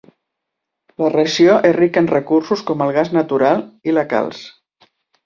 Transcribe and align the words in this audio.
La 1.01 1.09
regió 1.15 1.57
és 1.69 1.75
rica 1.77 2.03
en 2.03 2.09
recursos 2.13 2.63
com 2.71 2.81
el 2.87 2.95
gas 2.97 3.13
natural 3.19 3.63
i 3.91 3.95
la 3.99 4.07
calç. 4.15 4.41